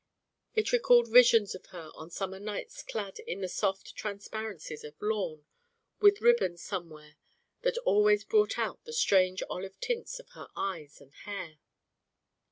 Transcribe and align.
It 0.55 0.71
recalled 0.71 1.07
visions 1.11 1.53
of 1.53 1.67
her 1.67 1.91
on 1.93 2.09
summer 2.09 2.39
nights 2.39 2.81
clad 2.81 3.19
in 3.19 3.41
the 3.41 3.47
soft 3.47 3.95
transparencies 3.95 4.83
of 4.83 4.99
lawn, 4.99 5.45
with 5.99 6.21
ribbons 6.21 6.63
somewhere 6.63 7.17
that 7.61 7.77
always 7.85 8.23
brought 8.23 8.57
out 8.57 8.83
the 8.83 8.93
strange 8.93 9.43
olive 9.47 9.79
tints 9.79 10.17
of 10.19 10.29
her 10.29 10.47
eyes 10.55 11.01
and 11.01 11.13
hair.... 11.13 11.59